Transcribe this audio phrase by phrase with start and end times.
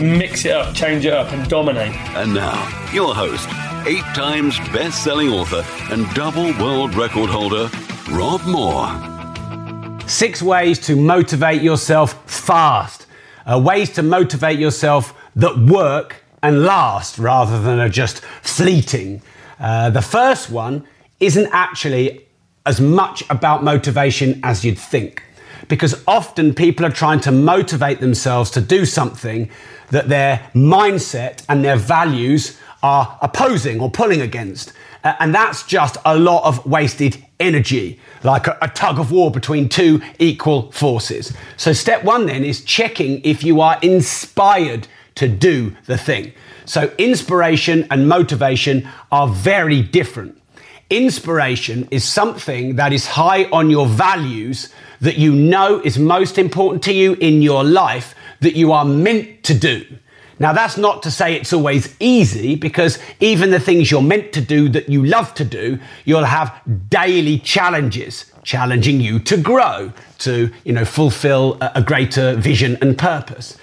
[0.00, 1.94] Mix it up, change it up, and dominate.
[2.16, 2.54] And now,
[2.92, 3.48] your host,
[3.86, 7.70] eight times best selling author and double world record holder,
[8.10, 8.90] Rob Moore.
[10.08, 13.06] Six ways to motivate yourself fast.
[13.44, 19.22] Uh, ways to motivate yourself that work and last rather than are just fleeting.
[19.58, 20.86] Uh, the first one
[21.20, 22.26] isn't actually
[22.64, 25.22] as much about motivation as you'd think.
[25.68, 29.50] Because often people are trying to motivate themselves to do something
[29.90, 34.72] that their mindset and their values are opposing or pulling against.
[35.04, 39.68] And that's just a lot of wasted energy, like a, a tug of war between
[39.68, 41.32] two equal forces.
[41.56, 46.32] So, step one then is checking if you are inspired to do the thing.
[46.64, 50.40] So, inspiration and motivation are very different.
[50.88, 56.82] Inspiration is something that is high on your values that you know is most important
[56.84, 59.84] to you in your life that you are meant to do.
[60.38, 64.40] Now, that's not to say it's always easy because even the things you're meant to
[64.40, 66.54] do that you love to do, you'll have
[66.90, 73.56] daily challenges challenging you to grow, to, you know, fulfill a, greater vision and purpose.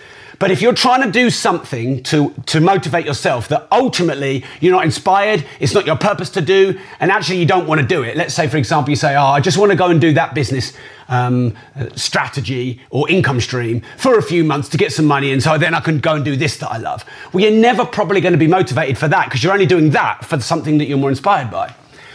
[0.43, 4.83] But if you're trying to do something to, to motivate yourself that ultimately you're not
[4.83, 8.17] inspired, it's not your purpose to do, and actually you don't want to do it.
[8.17, 10.35] Let's say, for example, you say, Oh, I just want to go and do that
[10.35, 10.73] business
[11.07, 11.55] um,
[11.95, 15.73] strategy or income stream for a few months to get some money, and so then
[15.73, 17.05] I can go and do this that I love.
[17.31, 20.25] Well, you're never probably going to be motivated for that because you're only doing that
[20.25, 21.73] for something that you're more inspired by.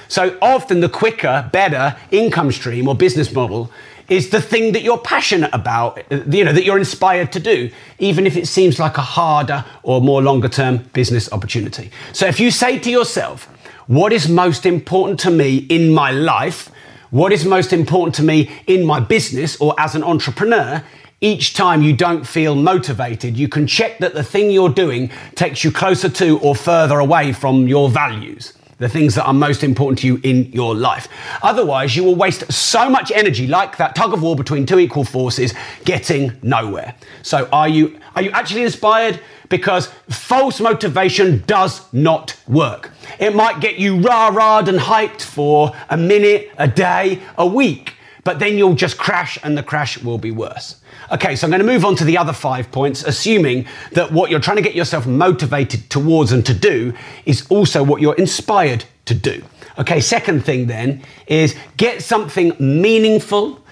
[0.09, 3.71] So often the quicker, better income stream or business model
[4.09, 8.27] is the thing that you're passionate about, you know, that you're inspired to do, even
[8.27, 11.91] if it seems like a harder or more longer term business opportunity.
[12.13, 13.45] So if you say to yourself,
[13.87, 16.71] what is most important to me in my life?
[17.11, 20.83] What is most important to me in my business or as an entrepreneur?
[21.21, 25.65] Each time you don't feel motivated, you can check that the thing you're doing takes
[25.65, 29.99] you closer to or further away from your values the things that are most important
[30.00, 31.09] to you in your life.
[31.43, 35.05] Otherwise, you will waste so much energy like that tug of war between two equal
[35.05, 35.53] forces
[35.84, 36.94] getting nowhere.
[37.22, 42.93] So are you are you actually inspired because false motivation does not work.
[43.19, 47.95] It might get you rah-rahed and hyped for a minute, a day, a week,
[48.28, 50.83] but then you'll just crash and the crash will be worse.
[51.11, 54.31] Okay, so I'm going to move on to the other five points, assuming that what
[54.31, 56.93] you're trying to get yourself motivated towards and to do
[57.25, 59.43] is also what you're inspired to do.
[59.78, 63.65] Okay, second thing then is get something meaningful,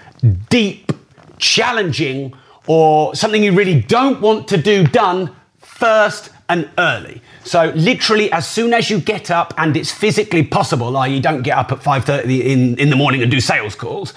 [0.49, 0.91] deep,
[1.37, 2.33] challenging,
[2.65, 7.21] or something you really don't want to do done first and early.
[7.43, 11.13] So literally as soon as you get up and it's physically possible, i.e.
[11.13, 14.15] you don't get up at 5.30 in, in the morning and do sales calls,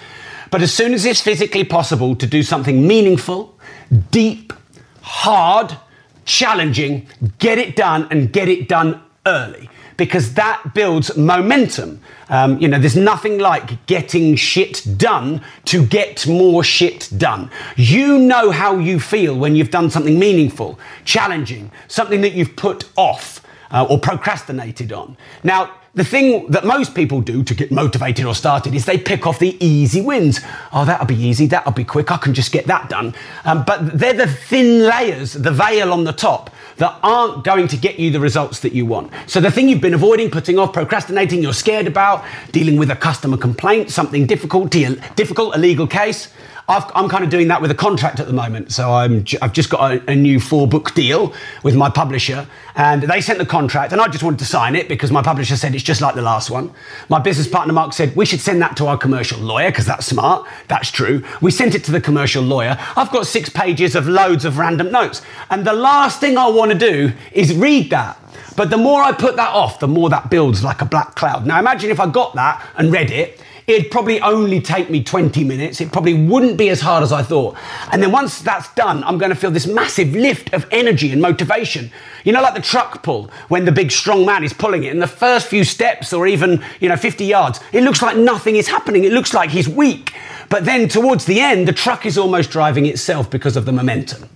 [0.51, 3.59] but as soon as it's physically possible to do something meaningful,
[4.11, 4.53] deep,
[5.03, 5.77] hard,
[6.25, 7.07] challenging,
[7.39, 12.01] get it done and get it done early because that builds momentum.
[12.31, 17.51] Um, you know, there's nothing like getting shit done to get more shit done.
[17.77, 22.89] You know how you feel when you've done something meaningful, challenging, something that you've put
[22.97, 25.19] off uh, or procrastinated on.
[25.45, 29.27] Now, the thing that most people do to get motivated or started is they pick
[29.27, 30.41] off the easy wins.
[30.73, 33.15] Oh, that'll be easy, that'll be quick, I can just get that done.
[33.45, 37.77] Um, but they're the thin layers, the veil on the top, that aren't going to
[37.77, 39.13] get you the results that you want.
[39.27, 42.97] So the thing you've been avoiding, putting off, procrastinating, you're scared about, dealing with a
[42.97, 46.33] customer complaint, something difficult, difficult, a legal case.
[46.71, 48.73] I am kind of doing that with a contract at the moment.
[48.73, 51.35] So i have just got a, a, new four book deal
[51.65, 52.47] with my publisher,
[52.77, 55.57] and they sent the contract, and I just wanted to sign it because my publisher
[55.57, 56.73] said it's just like the last one.
[57.09, 60.07] My business partner Mark said we should send that to our commercial lawyer because that's
[60.07, 60.47] smart.
[60.69, 61.25] That's true.
[61.41, 62.77] We sent it to the commercial lawyer.
[62.97, 66.71] I've got six pages of loads of random notes, and the last thing I want
[66.71, 68.17] to do is read that.
[68.57, 71.47] But the more I put that off, the more that builds like a black cloud.
[71.47, 73.41] Now imagine if I got that and read it
[73.71, 75.81] it'd probably only take me 20 minutes.
[75.81, 77.57] It probably wouldn't be as hard as I thought.
[77.93, 81.23] And then once that's done, I'm going to feel this massive lift of energy and
[81.23, 81.91] motivation.
[82.25, 84.93] You know, like the truck pull when the big strong man is pulling it.
[84.93, 88.57] In the first few steps or even, you know, 50 yards, it looks like nothing
[88.57, 89.05] is happening.
[89.05, 90.13] It looks like he's weak.
[90.51, 94.29] But then towards the end, the truck is almost driving itself because of the momentum.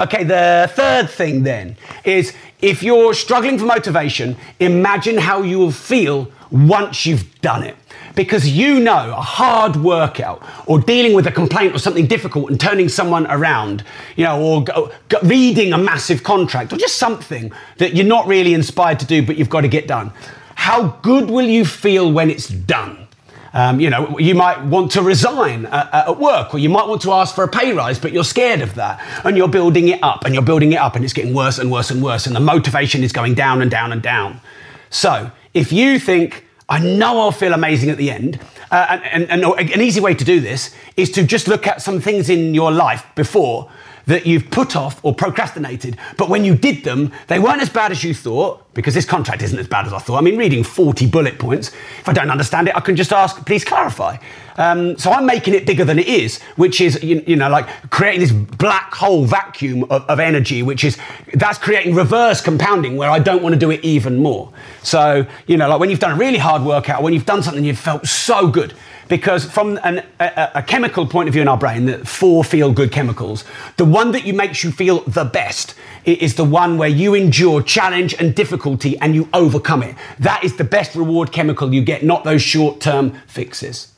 [0.00, 2.32] Okay, the third thing then is
[2.62, 7.76] if you're struggling for motivation, imagine how you will feel once you've done it.
[8.14, 12.60] Because you know a hard workout or dealing with a complaint or something difficult and
[12.60, 13.84] turning someone around,
[14.16, 18.26] you know, or go, go, reading a massive contract or just something that you're not
[18.26, 20.12] really inspired to do but you've got to get done.
[20.54, 23.05] How good will you feel when it's done?
[23.56, 27.00] Um, you know, you might want to resign at, at, work, or you might want
[27.02, 29.00] to ask for a pay rise, but you're scared of that.
[29.24, 31.72] And you're building it up, and you're building it up, and it's getting worse and
[31.72, 34.42] worse and worse, and the motivation is going down and down and down.
[34.90, 38.38] So, if you think, I know I'll feel amazing at the end,
[38.70, 41.80] uh, and, and, and an easy way to do this is to just look at
[41.80, 43.70] some things in your life before
[44.06, 47.90] that you've put off or procrastinated, but when you did them, they weren't as bad
[47.90, 50.18] as you thought, because this contract isn't as bad as I thought.
[50.18, 53.44] I mean, reading 40 bullet points, if I don't understand it, I can just ask,
[53.46, 54.18] please clarify.
[54.58, 57.66] Um, so I'm making it bigger than it is, which is, you, you know, like
[57.90, 60.98] creating this black hole vacuum of, of, energy, which is,
[61.34, 64.52] that's creating reverse compounding where I don't want to do it even more.
[64.82, 67.64] So, you know, like when you've done a really hard workout, when you've done something
[67.64, 68.74] you've felt so good,
[69.08, 72.72] because from an, a, a, chemical point of view in our brain, the four feel
[72.72, 73.44] good chemicals,
[73.76, 75.74] the one that you makes you feel the best
[76.04, 79.94] is the one where you endure challenge and difficulty and you overcome it.
[80.18, 83.92] That is the best reward chemical you get, not those short term fixes.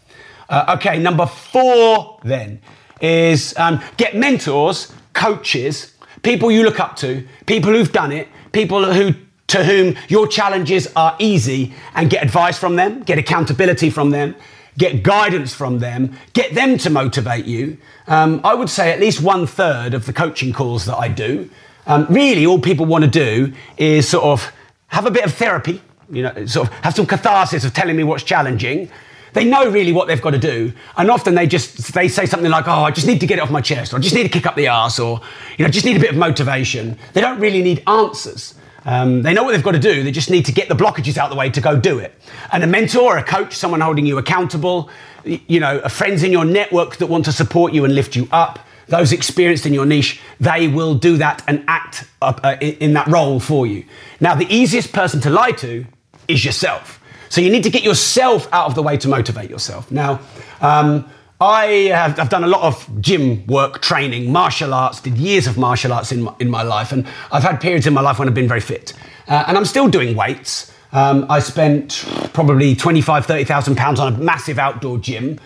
[0.49, 2.61] Uh, okay, number four then
[3.01, 8.93] is um, get mentors, coaches, people you look up to, people who've done it, people
[8.93, 9.15] who
[9.49, 14.35] to whom your challenges are easy and get advice from them, get accountability from them
[14.79, 17.77] get guidance from them, get them to motivate you.
[18.07, 21.51] Um, I would say at least one third of the coaching calls that I do,
[21.87, 24.53] um, really all people want to do is sort of
[24.87, 28.05] have a bit of therapy, you know, sort of have some catharsis of telling me
[28.05, 28.89] what's challenging.
[29.35, 32.51] They know really what they've got to do, and often they just they say something
[32.51, 34.23] like, "Oh, I just need to get it off my chest," or "I just need
[34.23, 35.21] to kick up the ass," or
[35.59, 38.55] you know, "just need a bit of motivation." They don't really need answers.
[38.89, 40.03] Um, they know what they've got to do.
[40.03, 42.15] They just need to get the blockages out of the way to go do it.
[42.51, 44.89] And a mentor, a coach, someone holding you accountable,
[45.25, 48.61] you know, friends in your network that want to support you and lift you up,
[48.87, 53.07] those experienced in your niche, they will do that and act up, uh, in that
[53.09, 53.85] role for you.
[54.21, 55.85] Now, the easiest person to lie to
[56.27, 56.99] is yourself.
[57.29, 59.91] So you need to get yourself out of the way to motivate yourself.
[59.91, 60.21] Now,
[60.63, 61.07] um,
[61.41, 65.57] I have I've done a lot of gym work, training, martial arts, did years of
[65.57, 68.27] martial arts in my, in my life, and I've had periods in my life when
[68.27, 68.93] I've been very fit.
[69.29, 70.73] Uh, and I'm still doing weights.
[70.91, 75.39] Um, I spent probably 25, 30,000 pounds on a massive outdoor gym,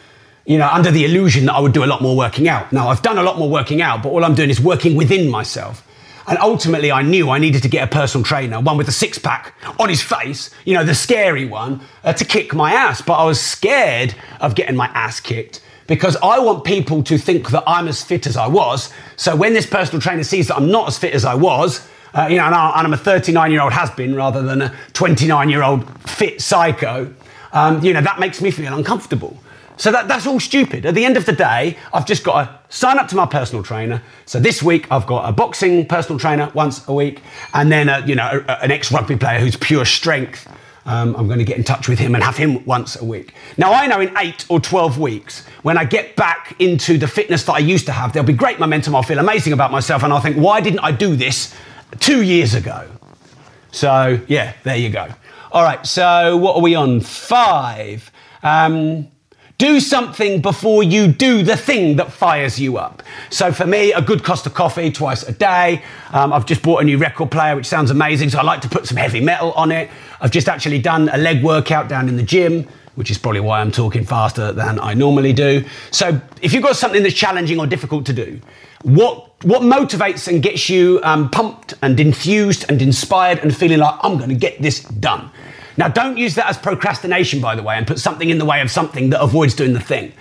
[0.47, 2.73] you know, under the illusion that I would do a lot more working out.
[2.73, 5.29] Now, I've done a lot more working out, but all I'm doing is working within
[5.29, 5.87] myself.
[6.27, 9.19] And ultimately, I knew I needed to get a personal trainer, one with a six
[9.19, 13.03] pack on his face, you know, the scary one, uh, to kick my ass.
[13.03, 17.50] But I was scared of getting my ass kicked because I want people to think
[17.50, 18.93] that I'm as fit as I was.
[19.17, 22.29] So when this personal trainer sees that I'm not as fit as I was, uh,
[22.31, 25.49] you know, and, I, am a 39 year old has been rather than a 29
[25.49, 27.12] year old fit psycho,
[27.52, 29.37] um, you know, that makes me feel uncomfortable.
[29.79, 30.84] So that, that's all stupid.
[30.84, 33.64] At the end of the day, I've just got to sign up to my personal
[33.64, 34.02] trainer.
[34.26, 37.23] So this week, I've got a boxing personal trainer once a week,
[37.55, 40.46] and then, a, you know, a, an ex rugby player who's pure strength
[40.84, 43.34] um, I'm going to get in touch with him and have him once a week.
[43.56, 47.44] Now, I know in eight or 12 weeks, when I get back into the fitness
[47.44, 48.96] that I used to have, there'll be great momentum.
[48.96, 50.02] I'll feel amazing about myself.
[50.02, 51.55] And I'll think, why didn't I do this
[52.00, 52.88] two years ago?
[53.71, 55.09] So, yeah, there you go.
[55.52, 57.00] All right, so what are we on?
[57.00, 58.11] Five.
[58.42, 59.12] Um,
[59.62, 63.00] do something before you do the thing that fires you up.
[63.31, 65.85] So for me, a good Costa coffee twice a day.
[66.11, 68.31] Um, I've just bought a new record player, which sounds amazing.
[68.31, 69.88] So I like to put some heavy metal on it.
[70.21, 73.59] I've just actually done a leg workout down in the gym which is probably why
[73.59, 75.64] I'm talking faster than I normally do.
[75.90, 78.38] So, if you've got something that's challenging or difficult to do,
[78.83, 83.99] what what motivates and gets you um, pumped and infused and inspired and feeling like
[84.02, 85.31] I'm going to get this done?
[85.76, 88.61] Now, don't use that as procrastination, by the way, and put something in the way
[88.61, 90.12] of something that avoids doing the thing.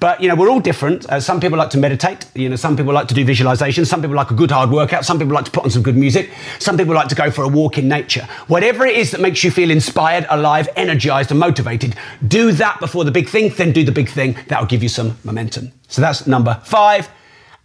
[0.00, 1.08] But you know, we're all different.
[1.10, 2.26] Uh, some people like to meditate.
[2.34, 3.84] You know, some people like to do visualization.
[3.84, 5.04] Some people like a good hard workout.
[5.04, 6.30] Some people like to put on some good music.
[6.60, 8.28] Some people like to go for a walk in nature.
[8.46, 11.96] Whatever it is that makes you feel inspired, alive, energized, and motivated,
[12.26, 13.48] do that before the big thing.
[13.50, 14.36] Then do the big thing.
[14.46, 15.72] That'll give you some momentum.
[15.88, 17.08] So that's number five,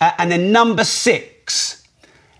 [0.01, 1.83] uh, and then number six.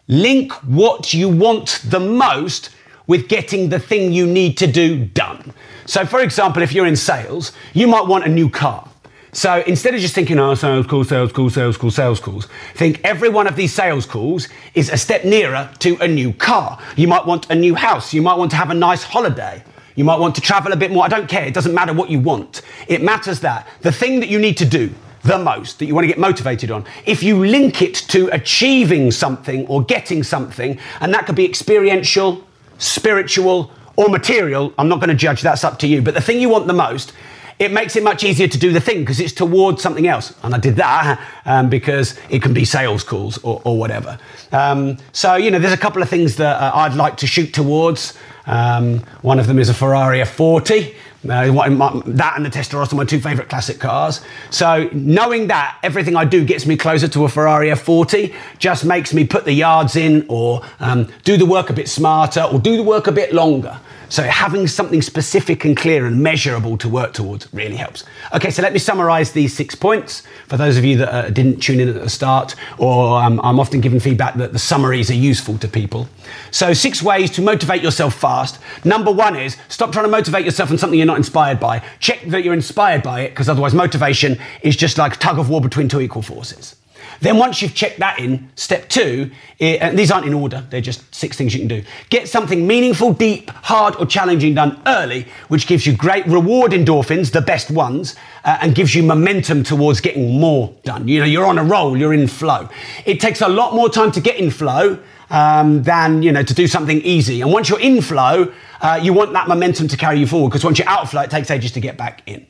[0.08, 2.72] Link what you want the most
[3.08, 5.54] with getting the thing you need to do done.
[5.86, 8.90] So, for example, if you're in sales, you might want a new car.
[9.34, 13.02] So instead of just thinking, oh, sales call, sales call, sales call, sales calls, think
[13.04, 16.80] every one of these sales calls is a step nearer to a new car.
[16.96, 18.14] You might want a new house.
[18.14, 19.64] You might want to have a nice holiday.
[19.96, 21.04] You might want to travel a bit more.
[21.04, 21.46] I don't care.
[21.46, 22.62] It doesn't matter what you want.
[22.88, 24.94] It matters that the thing that you need to do,
[25.24, 29.10] the most, that you want to get motivated on, if you link it to achieving
[29.10, 32.44] something or getting something, and that could be experiential,
[32.84, 36.02] spiritual, or material, I'm not going to judge, that's up to you.
[36.02, 37.14] But the thing you want the most,
[37.60, 40.34] it makes it much easier to do the thing because it's towards something else.
[40.44, 44.18] And I did that um, because it can be sales calls or, or whatever.
[44.52, 47.54] Um, so, you know, there's a couple of things that uh, I'd like to shoot
[47.54, 48.18] towards.
[48.46, 50.96] Um, one of them is a Ferrari F40.
[51.24, 54.22] Uh, that and the Testarossa are my two favourite classic cars.
[54.50, 59.14] So knowing that everything I do gets me closer to a Ferrari F40 just makes
[59.14, 62.76] me put the yards in or um, do the work a bit smarter or do
[62.76, 63.80] the work a bit longer.
[64.14, 68.04] So having something specific and clear and measurable to work towards really helps.
[68.32, 71.62] Okay, so let me summarize these six points for those of you that uh, didn't
[71.62, 75.16] tune in at the start, or um, I'm often given feedback that the summaries are
[75.16, 76.08] useful to people.
[76.52, 78.60] So, six ways to motivate yourself fast.
[78.86, 81.84] Number one is stop trying to motivate yourself on something you're not inspired by.
[81.98, 85.50] Check that you're inspired by it, because otherwise, motivation is just like a tug of
[85.50, 86.76] war between two equal forces.
[87.24, 90.82] Then once you've checked that in, step two, it, and these aren't in order, they're
[90.82, 91.82] just six things you can do.
[92.10, 97.32] Get something meaningful, deep, hard, or challenging done early, which gives you great reward endorphins,
[97.32, 101.08] the best ones, uh, and gives you momentum towards getting more done.
[101.08, 102.68] You know, you're on a roll, you're in flow.
[103.06, 105.00] It takes a lot more time to get in flow
[105.30, 107.40] um, than, you know, to do something easy.
[107.40, 108.52] And once you're in flow,
[108.82, 111.22] uh, you want that momentum to carry you forward because once you're out of flow,
[111.22, 112.46] it takes ages to get back in.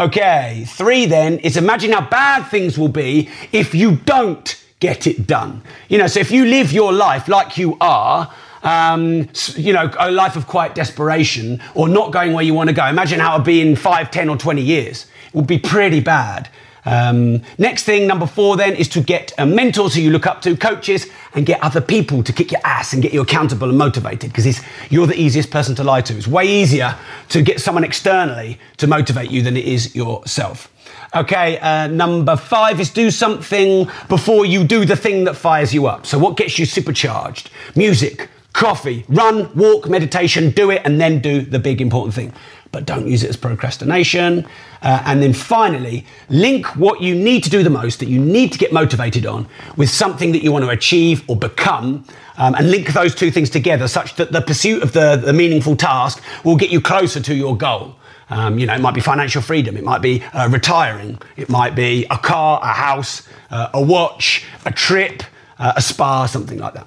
[0.00, 5.26] Okay, three then is imagine how bad things will be if you don't get it
[5.26, 5.60] done.
[5.88, 10.12] You know, so if you live your life like you are, um, you know, a
[10.12, 13.44] life of quiet desperation or not going where you want to go, imagine how it'll
[13.44, 15.06] be in five, ten, or 20 years.
[15.26, 16.48] It would be pretty bad.
[16.84, 20.42] Um, next thing, number four, then, is to get a mentor who you look up
[20.42, 23.78] to, coaches, and get other people to kick your ass and get you accountable and
[23.78, 26.16] motivated because you're the easiest person to lie to.
[26.16, 26.96] It's way easier
[27.30, 30.72] to get someone externally to motivate you than it is yourself.
[31.14, 35.86] Okay, uh, number five is do something before you do the thing that fires you
[35.86, 36.04] up.
[36.04, 37.50] So, what gets you supercharged?
[37.74, 42.32] Music, coffee, run, walk, meditation, do it, and then do the big important thing
[42.72, 44.46] but don't use it as procrastination.
[44.82, 48.52] Uh, and then finally, link what you need to do the most, that you need
[48.52, 52.04] to get motivated on, with something that you want to achieve or become,
[52.36, 55.74] um, and link those two things together such that the pursuit of the, the meaningful
[55.74, 57.96] task will get you closer to your goal.
[58.30, 61.74] Um, you know, it might be financial freedom, it might be uh, retiring, it might
[61.74, 65.22] be a car, a house, uh, a watch, a trip,
[65.58, 66.86] uh, a spa, something like that.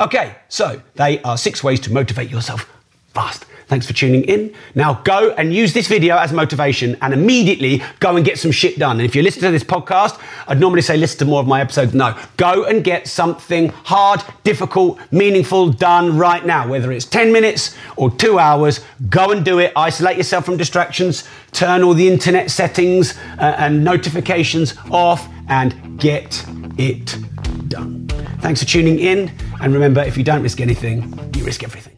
[0.00, 2.70] Okay, so they are six ways to motivate yourself
[3.14, 3.46] fast.
[3.72, 4.54] Thanks for tuning in.
[4.74, 8.78] Now go and use this video as motivation and immediately go and get some shit
[8.78, 9.00] done.
[9.00, 11.62] And if you listen to this podcast, I'd normally say listen to more of my
[11.62, 11.94] episodes.
[11.94, 16.68] No, go and get something hard, difficult, meaningful done right now.
[16.68, 19.72] Whether it's 10 minutes or two hours, go and do it.
[19.74, 26.44] Isolate yourself from distractions, turn all the internet settings uh, and notifications off, and get
[26.76, 27.16] it
[27.68, 28.06] done.
[28.40, 29.32] Thanks for tuning in.
[29.62, 31.91] And remember, if you don't risk anything, you risk everything.